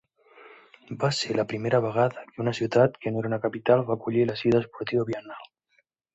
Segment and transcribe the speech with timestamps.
[1.03, 4.27] Va ser la primera vegada que una ciutat que no era una capital va acollir
[4.33, 5.47] la cita esportiva biennal.